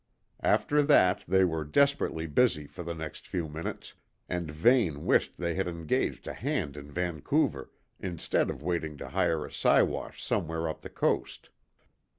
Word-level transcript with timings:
After 0.41 0.81
that, 0.81 1.23
they 1.27 1.45
were 1.45 1.63
desperately 1.63 2.25
busy 2.25 2.65
for 2.65 2.81
the 2.81 2.95
next 2.95 3.27
few 3.27 3.47
minutes, 3.47 3.93
and 4.27 4.49
Vane 4.49 5.05
wished 5.05 5.37
they 5.37 5.53
had 5.53 5.67
engaged 5.67 6.25
a 6.27 6.33
hand 6.33 6.75
in 6.75 6.89
Vancouver, 6.91 7.69
instead 7.99 8.49
of 8.49 8.63
waiting 8.63 8.97
to 8.97 9.09
hire 9.09 9.45
a 9.45 9.51
Siwash 9.51 10.23
somewhere 10.23 10.67
up 10.67 10.81
the 10.81 10.89
coast. 10.89 11.51